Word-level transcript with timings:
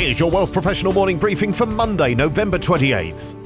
Here's 0.00 0.18
your 0.18 0.30
Wealth 0.30 0.50
Professional 0.50 0.94
morning 0.94 1.18
briefing 1.18 1.52
for 1.52 1.66
Monday, 1.66 2.14
November 2.14 2.58
28th. 2.58 3.39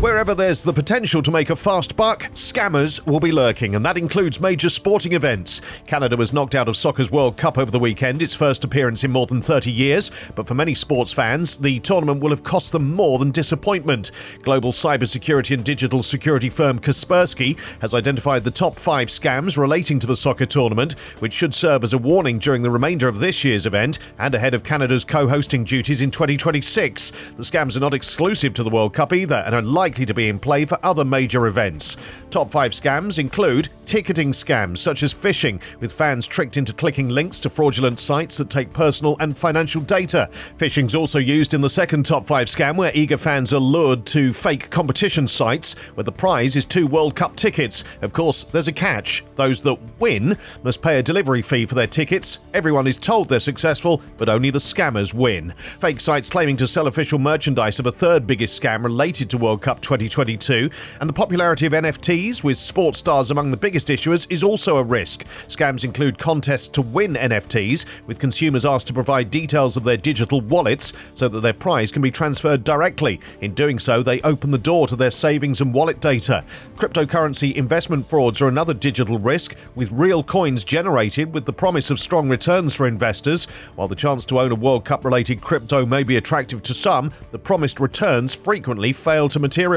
Wherever 0.00 0.32
there's 0.32 0.62
the 0.62 0.72
potential 0.72 1.22
to 1.22 1.32
make 1.32 1.50
a 1.50 1.56
fast 1.56 1.96
buck, 1.96 2.30
scammers 2.32 3.04
will 3.04 3.18
be 3.18 3.32
lurking, 3.32 3.74
and 3.74 3.84
that 3.84 3.98
includes 3.98 4.40
major 4.40 4.68
sporting 4.68 5.12
events. 5.12 5.60
Canada 5.88 6.16
was 6.16 6.32
knocked 6.32 6.54
out 6.54 6.68
of 6.68 6.76
soccer's 6.76 7.10
World 7.10 7.36
Cup 7.36 7.58
over 7.58 7.72
the 7.72 7.80
weekend, 7.80 8.22
its 8.22 8.32
first 8.32 8.62
appearance 8.62 9.02
in 9.02 9.10
more 9.10 9.26
than 9.26 9.42
30 9.42 9.72
years, 9.72 10.12
but 10.36 10.46
for 10.46 10.54
many 10.54 10.72
sports 10.72 11.12
fans, 11.12 11.56
the 11.56 11.80
tournament 11.80 12.20
will 12.20 12.30
have 12.30 12.44
cost 12.44 12.70
them 12.70 12.94
more 12.94 13.18
than 13.18 13.32
disappointment. 13.32 14.12
Global 14.42 14.70
cybersecurity 14.70 15.54
and 15.54 15.64
digital 15.64 16.04
security 16.04 16.48
firm 16.48 16.78
Kaspersky 16.78 17.58
has 17.80 17.92
identified 17.92 18.44
the 18.44 18.52
top 18.52 18.78
five 18.78 19.08
scams 19.08 19.58
relating 19.58 19.98
to 19.98 20.06
the 20.06 20.14
soccer 20.14 20.46
tournament, 20.46 20.92
which 21.18 21.32
should 21.32 21.54
serve 21.54 21.82
as 21.82 21.92
a 21.92 21.98
warning 21.98 22.38
during 22.38 22.62
the 22.62 22.70
remainder 22.70 23.08
of 23.08 23.18
this 23.18 23.42
year's 23.42 23.66
event 23.66 23.98
and 24.16 24.32
ahead 24.32 24.54
of 24.54 24.62
Canada's 24.62 25.04
co 25.04 25.26
hosting 25.26 25.64
duties 25.64 26.00
in 26.00 26.12
2026. 26.12 27.10
The 27.36 27.42
scams 27.42 27.76
are 27.76 27.80
not 27.80 27.94
exclusive 27.94 28.54
to 28.54 28.62
the 28.62 28.70
World 28.70 28.94
Cup 28.94 29.12
either 29.12 29.42
and 29.44 29.56
are 29.56 29.62
likely 29.62 29.87
to 29.94 30.14
be 30.14 30.28
in 30.28 30.38
play 30.38 30.64
for 30.64 30.78
other 30.82 31.04
major 31.04 31.46
events. 31.46 31.96
Top 32.30 32.50
five 32.50 32.72
scams 32.72 33.18
include 33.18 33.68
ticketing 33.86 34.32
scams 34.32 34.78
such 34.78 35.02
as 35.02 35.14
phishing, 35.14 35.60
with 35.80 35.92
fans 35.92 36.26
tricked 36.26 36.56
into 36.56 36.72
clicking 36.72 37.08
links 37.08 37.40
to 37.40 37.48
fraudulent 37.48 37.98
sites 37.98 38.36
that 38.36 38.50
take 38.50 38.70
personal 38.72 39.16
and 39.20 39.36
financial 39.36 39.80
data. 39.80 40.28
Phishing's 40.58 40.94
also 40.94 41.18
used 41.18 41.54
in 41.54 41.60
the 41.60 41.70
second 41.70 42.04
top 42.04 42.26
five 42.26 42.48
scam, 42.48 42.76
where 42.76 42.92
eager 42.94 43.16
fans 43.16 43.52
are 43.54 43.58
lured 43.58 44.04
to 44.06 44.32
fake 44.32 44.70
competition 44.70 45.26
sites 45.26 45.74
where 45.94 46.04
the 46.04 46.12
prize 46.12 46.54
is 46.56 46.64
two 46.64 46.86
World 46.86 47.16
Cup 47.16 47.34
tickets. 47.36 47.84
Of 48.02 48.12
course, 48.12 48.44
there's 48.44 48.68
a 48.68 48.72
catch. 48.72 49.24
Those 49.36 49.62
that 49.62 49.78
win 49.98 50.36
must 50.62 50.82
pay 50.82 50.98
a 50.98 51.02
delivery 51.02 51.42
fee 51.42 51.66
for 51.66 51.74
their 51.74 51.86
tickets. 51.86 52.40
Everyone 52.52 52.86
is 52.86 52.96
told 52.96 53.28
they're 53.28 53.38
successful, 53.38 54.02
but 54.16 54.28
only 54.28 54.50
the 54.50 54.58
scammers 54.58 55.14
win. 55.14 55.52
Fake 55.80 56.00
sites 56.00 56.28
claiming 56.28 56.56
to 56.58 56.66
sell 56.66 56.88
official 56.88 57.18
merchandise 57.18 57.78
of 57.78 57.86
a 57.86 57.92
third 57.92 58.26
biggest 58.26 58.60
scam 58.60 58.84
related 58.84 59.30
to 59.30 59.38
World 59.38 59.62
Cup 59.62 59.77
2022, 59.80 60.70
and 61.00 61.08
the 61.08 61.12
popularity 61.12 61.66
of 61.66 61.72
NFTs, 61.72 62.42
with 62.42 62.56
sports 62.56 62.98
stars 62.98 63.30
among 63.30 63.50
the 63.50 63.56
biggest 63.56 63.88
issuers, 63.88 64.26
is 64.30 64.42
also 64.42 64.76
a 64.76 64.82
risk. 64.82 65.24
Scams 65.48 65.84
include 65.84 66.18
contests 66.18 66.68
to 66.68 66.82
win 66.82 67.14
NFTs, 67.14 67.84
with 68.06 68.18
consumers 68.18 68.64
asked 68.64 68.86
to 68.88 68.92
provide 68.92 69.30
details 69.30 69.76
of 69.76 69.84
their 69.84 69.96
digital 69.96 70.40
wallets 70.40 70.92
so 71.14 71.28
that 71.28 71.40
their 71.40 71.52
prize 71.52 71.92
can 71.92 72.02
be 72.02 72.10
transferred 72.10 72.64
directly. 72.64 73.20
In 73.40 73.54
doing 73.54 73.78
so, 73.78 74.02
they 74.02 74.20
open 74.22 74.50
the 74.50 74.58
door 74.58 74.86
to 74.88 74.96
their 74.96 75.10
savings 75.10 75.60
and 75.60 75.72
wallet 75.72 76.00
data. 76.00 76.44
Cryptocurrency 76.76 77.54
investment 77.54 78.08
frauds 78.08 78.40
are 78.40 78.48
another 78.48 78.74
digital 78.74 79.18
risk, 79.18 79.54
with 79.74 79.92
real 79.92 80.22
coins 80.22 80.64
generated 80.64 81.32
with 81.32 81.44
the 81.44 81.52
promise 81.52 81.90
of 81.90 82.00
strong 82.00 82.28
returns 82.28 82.74
for 82.74 82.86
investors. 82.86 83.46
While 83.76 83.88
the 83.88 83.94
chance 83.94 84.24
to 84.26 84.40
own 84.40 84.52
a 84.52 84.54
World 84.54 84.84
Cup 84.84 85.04
related 85.04 85.40
crypto 85.40 85.86
may 85.86 86.02
be 86.02 86.16
attractive 86.16 86.62
to 86.62 86.74
some, 86.74 87.12
the 87.30 87.38
promised 87.38 87.80
returns 87.80 88.34
frequently 88.34 88.92
fail 88.92 89.28
to 89.28 89.38
materialize. 89.38 89.67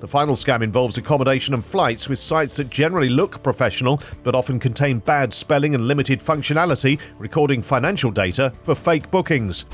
The 0.00 0.08
final 0.08 0.36
scam 0.36 0.62
involves 0.62 0.98
accommodation 0.98 1.54
and 1.54 1.64
flights 1.64 2.08
with 2.08 2.18
sites 2.18 2.56
that 2.56 2.70
generally 2.70 3.08
look 3.08 3.42
professional 3.42 4.00
but 4.22 4.34
often 4.34 4.58
contain 4.58 4.98
bad 4.98 5.32
spelling 5.32 5.74
and 5.74 5.86
limited 5.86 6.20
functionality, 6.20 6.98
recording 7.18 7.62
financial 7.62 8.10
data 8.10 8.52
for 8.62 8.74
fake 8.74 9.10
bookings. 9.10 9.64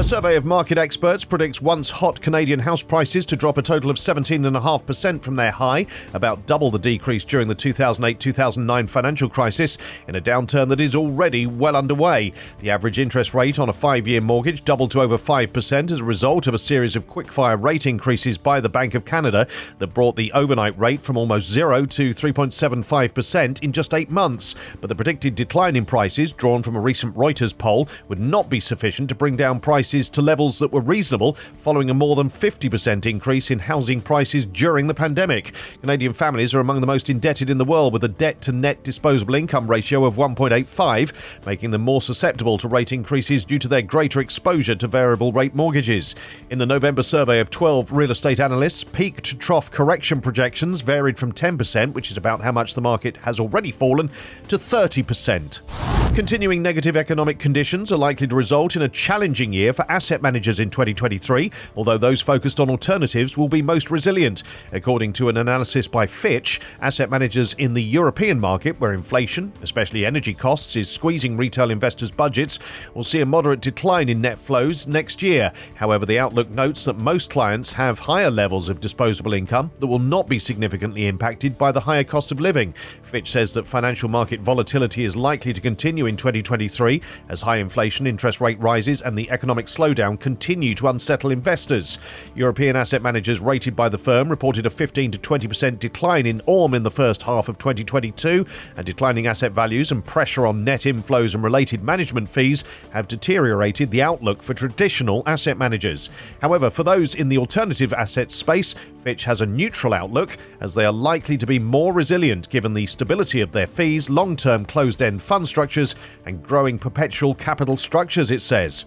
A 0.00 0.02
survey 0.02 0.36
of 0.36 0.46
market 0.46 0.78
experts 0.78 1.26
predicts 1.26 1.60
once 1.60 1.90
hot 1.90 2.22
Canadian 2.22 2.58
house 2.58 2.80
prices 2.80 3.26
to 3.26 3.36
drop 3.36 3.58
a 3.58 3.62
total 3.62 3.90
of 3.90 3.98
17.5% 3.98 5.20
from 5.20 5.36
their 5.36 5.50
high, 5.50 5.84
about 6.14 6.46
double 6.46 6.70
the 6.70 6.78
decrease 6.78 7.22
during 7.22 7.48
the 7.48 7.54
2008 7.54 8.18
2009 8.18 8.86
financial 8.86 9.28
crisis, 9.28 9.76
in 10.08 10.14
a 10.14 10.20
downturn 10.20 10.70
that 10.70 10.80
is 10.80 10.96
already 10.96 11.44
well 11.46 11.76
underway. 11.76 12.32
The 12.60 12.70
average 12.70 12.98
interest 12.98 13.34
rate 13.34 13.58
on 13.58 13.68
a 13.68 13.74
five 13.74 14.08
year 14.08 14.22
mortgage 14.22 14.64
doubled 14.64 14.90
to 14.92 15.02
over 15.02 15.18
5% 15.18 15.90
as 15.90 16.00
a 16.00 16.04
result 16.04 16.46
of 16.46 16.54
a 16.54 16.58
series 16.58 16.96
of 16.96 17.06
quickfire 17.06 17.62
rate 17.62 17.84
increases 17.84 18.38
by 18.38 18.58
the 18.58 18.70
Bank 18.70 18.94
of 18.94 19.04
Canada 19.04 19.46
that 19.80 19.88
brought 19.88 20.16
the 20.16 20.32
overnight 20.32 20.78
rate 20.78 21.02
from 21.02 21.18
almost 21.18 21.46
zero 21.46 21.84
to 21.84 22.14
3.75% 22.14 23.62
in 23.62 23.70
just 23.70 23.92
eight 23.92 24.08
months. 24.08 24.54
But 24.80 24.86
the 24.86 24.96
predicted 24.96 25.34
decline 25.34 25.76
in 25.76 25.84
prices, 25.84 26.32
drawn 26.32 26.62
from 26.62 26.74
a 26.74 26.80
recent 26.80 27.14
Reuters 27.16 27.56
poll, 27.56 27.86
would 28.08 28.18
not 28.18 28.48
be 28.48 28.60
sufficient 28.60 29.10
to 29.10 29.14
bring 29.14 29.36
down 29.36 29.60
prices 29.60 29.89
to 29.90 30.22
levels 30.22 30.60
that 30.60 30.72
were 30.72 30.80
reasonable 30.80 31.32
following 31.58 31.90
a 31.90 31.94
more 31.94 32.14
than 32.14 32.30
50% 32.30 33.06
increase 33.06 33.50
in 33.50 33.58
housing 33.58 34.00
prices 34.00 34.46
during 34.46 34.86
the 34.86 34.94
pandemic. 34.94 35.52
Canadian 35.80 36.12
families 36.12 36.54
are 36.54 36.60
among 36.60 36.80
the 36.80 36.86
most 36.86 37.10
indebted 37.10 37.50
in 37.50 37.58
the 37.58 37.64
world 37.64 37.92
with 37.92 38.04
a 38.04 38.08
debt 38.08 38.40
to 38.42 38.52
net 38.52 38.84
disposable 38.84 39.34
income 39.34 39.66
ratio 39.66 40.04
of 40.04 40.14
1.85, 40.14 41.44
making 41.44 41.72
them 41.72 41.82
more 41.82 42.00
susceptible 42.00 42.56
to 42.56 42.68
rate 42.68 42.92
increases 42.92 43.44
due 43.44 43.58
to 43.58 43.66
their 43.66 43.82
greater 43.82 44.20
exposure 44.20 44.76
to 44.76 44.86
variable 44.86 45.32
rate 45.32 45.56
mortgages. 45.56 46.14
In 46.50 46.58
the 46.58 46.66
November 46.66 47.02
survey 47.02 47.40
of 47.40 47.50
12 47.50 47.90
real 47.90 48.12
estate 48.12 48.38
analysts, 48.38 48.84
peak 48.84 49.22
to 49.22 49.36
trough 49.36 49.72
correction 49.72 50.20
projections 50.20 50.82
varied 50.82 51.18
from 51.18 51.32
10%, 51.32 51.94
which 51.94 52.12
is 52.12 52.16
about 52.16 52.42
how 52.42 52.52
much 52.52 52.74
the 52.74 52.80
market 52.80 53.16
has 53.18 53.40
already 53.40 53.72
fallen, 53.72 54.08
to 54.46 54.56
30%. 54.56 55.99
Continuing 56.14 56.60
negative 56.60 56.96
economic 56.96 57.38
conditions 57.38 57.92
are 57.92 57.96
likely 57.96 58.26
to 58.26 58.34
result 58.34 58.74
in 58.74 58.82
a 58.82 58.88
challenging 58.88 59.52
year 59.52 59.72
for 59.72 59.90
asset 59.90 60.20
managers 60.20 60.58
in 60.58 60.68
2023, 60.68 61.52
although 61.76 61.96
those 61.96 62.20
focused 62.20 62.58
on 62.58 62.68
alternatives 62.68 63.38
will 63.38 63.48
be 63.48 63.62
most 63.62 63.92
resilient. 63.92 64.42
According 64.72 65.12
to 65.14 65.28
an 65.28 65.36
analysis 65.36 65.86
by 65.86 66.06
Fitch, 66.06 66.60
asset 66.80 67.10
managers 67.10 67.54
in 67.54 67.74
the 67.74 67.82
European 67.82 68.40
market, 68.40 68.78
where 68.80 68.92
inflation, 68.92 69.52
especially 69.62 70.04
energy 70.04 70.34
costs, 70.34 70.74
is 70.74 70.90
squeezing 70.90 71.36
retail 71.36 71.70
investors' 71.70 72.10
budgets, 72.10 72.58
will 72.92 73.04
see 73.04 73.20
a 73.20 73.26
moderate 73.26 73.60
decline 73.60 74.08
in 74.08 74.20
net 74.20 74.38
flows 74.38 74.88
next 74.88 75.22
year. 75.22 75.52
However, 75.76 76.06
the 76.06 76.18
outlook 76.18 76.50
notes 76.50 76.84
that 76.84 76.98
most 76.98 77.30
clients 77.30 77.72
have 77.72 78.00
higher 78.00 78.30
levels 78.30 78.68
of 78.68 78.80
disposable 78.80 79.32
income 79.32 79.70
that 79.78 79.86
will 79.86 80.00
not 80.00 80.28
be 80.28 80.40
significantly 80.40 81.06
impacted 81.06 81.56
by 81.56 81.70
the 81.70 81.80
higher 81.80 82.04
cost 82.04 82.32
of 82.32 82.40
living. 82.40 82.74
Fitch 83.04 83.30
says 83.30 83.54
that 83.54 83.66
financial 83.66 84.08
market 84.08 84.40
volatility 84.40 85.04
is 85.04 85.14
likely 85.14 85.52
to 85.52 85.60
continue 85.60 85.99
in 86.06 86.16
2023 86.16 87.00
as 87.28 87.42
high 87.42 87.56
inflation, 87.56 88.06
interest 88.06 88.40
rate 88.40 88.60
rises, 88.60 89.02
and 89.02 89.16
the 89.16 89.30
economic 89.30 89.66
slowdown 89.66 90.18
continue 90.18 90.74
to 90.74 90.88
unsettle 90.88 91.30
investors. 91.30 91.98
European 92.34 92.76
asset 92.76 93.02
managers 93.02 93.40
rated 93.40 93.76
by 93.76 93.88
the 93.88 93.98
firm 93.98 94.28
reported 94.28 94.66
a 94.66 94.70
15 94.70 95.10
to 95.12 95.18
20% 95.18 95.78
decline 95.78 96.26
in 96.26 96.40
AUM 96.46 96.74
in 96.74 96.82
the 96.82 96.90
first 96.90 97.22
half 97.22 97.48
of 97.48 97.58
2022, 97.58 98.46
and 98.76 98.86
declining 98.86 99.26
asset 99.26 99.52
values 99.52 99.92
and 99.92 100.04
pressure 100.04 100.46
on 100.46 100.64
net 100.64 100.80
inflows 100.80 101.34
and 101.34 101.42
related 101.42 101.82
management 101.82 102.28
fees 102.28 102.64
have 102.92 103.08
deteriorated 103.08 103.90
the 103.90 104.02
outlook 104.02 104.42
for 104.42 104.54
traditional 104.54 105.22
asset 105.26 105.56
managers. 105.56 106.10
However, 106.40 106.70
for 106.70 106.84
those 106.84 107.14
in 107.14 107.28
the 107.28 107.38
alternative 107.38 107.92
asset 107.92 108.30
space, 108.30 108.74
Fitch 109.02 109.24
has 109.24 109.40
a 109.40 109.46
neutral 109.46 109.94
outlook 109.94 110.36
as 110.60 110.74
they 110.74 110.84
are 110.84 110.92
likely 110.92 111.36
to 111.38 111.46
be 111.46 111.58
more 111.58 111.92
resilient 111.92 112.48
given 112.50 112.74
the 112.74 112.86
stability 112.86 113.40
of 113.40 113.52
their 113.52 113.66
fees, 113.66 114.10
long 114.10 114.36
term 114.36 114.64
closed 114.64 115.00
end 115.02 115.22
fund 115.22 115.48
structures, 115.48 115.89
and 116.26 116.42
growing 116.42 116.78
perpetual 116.78 117.34
capital 117.34 117.76
structures, 117.76 118.30
it 118.30 118.40
says. 118.40 118.84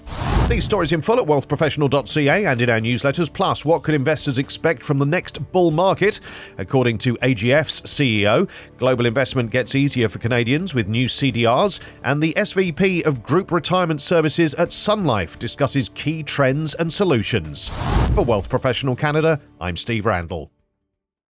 These 0.49 0.65
stories 0.65 0.91
in 0.91 1.01
full 1.01 1.19
at 1.19 1.25
wealthprofessional.ca 1.25 2.45
and 2.45 2.61
in 2.61 2.69
our 2.69 2.79
newsletters. 2.79 3.31
Plus, 3.31 3.63
what 3.63 3.83
could 3.83 3.95
investors 3.95 4.37
expect 4.37 4.83
from 4.83 4.99
the 4.99 5.05
next 5.05 5.51
bull 5.51 5.71
market? 5.71 6.19
According 6.57 6.97
to 6.99 7.15
AGF's 7.17 7.81
CEO, 7.81 8.49
global 8.77 9.05
investment 9.05 9.51
gets 9.51 9.75
easier 9.75 10.09
for 10.09 10.19
Canadians 10.19 10.75
with 10.75 10.87
new 10.87 11.07
CDRs, 11.07 11.79
and 12.03 12.21
the 12.21 12.33
SVP 12.33 13.05
of 13.05 13.23
Group 13.23 13.51
Retirement 13.51 14.01
Services 14.01 14.53
at 14.55 14.73
Sun 14.73 15.05
Life 15.05 15.39
discusses 15.39 15.89
key 15.89 16.23
trends 16.23 16.73
and 16.75 16.91
solutions. 16.91 17.69
For 18.13 18.23
Wealth 18.23 18.49
Professional 18.49 18.95
Canada, 18.95 19.39
I'm 19.59 19.77
Steve 19.77 20.05
Randall. 20.05 20.51